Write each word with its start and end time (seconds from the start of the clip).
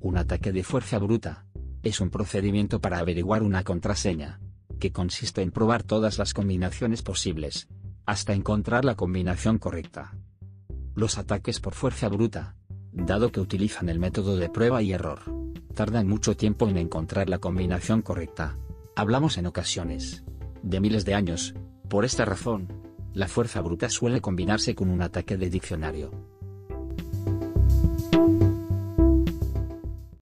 Un 0.00 0.18
ataque 0.18 0.52
de 0.52 0.62
fuerza 0.62 0.98
bruta. 0.98 1.46
Es 1.82 2.00
un 2.00 2.10
procedimiento 2.10 2.80
para 2.80 2.98
averiguar 2.98 3.42
una 3.42 3.64
contraseña, 3.64 4.40
que 4.78 4.92
consiste 4.92 5.42
en 5.42 5.50
probar 5.50 5.82
todas 5.82 6.18
las 6.18 6.34
combinaciones 6.34 7.02
posibles, 7.02 7.68
hasta 8.04 8.34
encontrar 8.34 8.84
la 8.84 8.94
combinación 8.94 9.58
correcta. 9.58 10.16
Los 10.94 11.18
ataques 11.18 11.60
por 11.60 11.74
fuerza 11.74 12.08
bruta, 12.08 12.56
dado 12.92 13.32
que 13.32 13.40
utilizan 13.40 13.88
el 13.88 13.98
método 13.98 14.36
de 14.36 14.48
prueba 14.48 14.82
y 14.82 14.92
error, 14.92 15.20
tardan 15.74 16.08
mucho 16.08 16.36
tiempo 16.36 16.68
en 16.68 16.78
encontrar 16.78 17.28
la 17.28 17.38
combinación 17.38 18.02
correcta. 18.02 18.56
Hablamos 18.94 19.38
en 19.38 19.46
ocasiones 19.46 20.24
de 20.62 20.80
miles 20.80 21.04
de 21.04 21.14
años, 21.14 21.54
por 21.88 22.04
esta 22.04 22.24
razón, 22.24 22.68
la 23.12 23.28
fuerza 23.28 23.60
bruta 23.60 23.88
suele 23.88 24.20
combinarse 24.20 24.74
con 24.74 24.90
un 24.90 25.00
ataque 25.00 25.36
de 25.36 25.48
diccionario. 25.48 26.10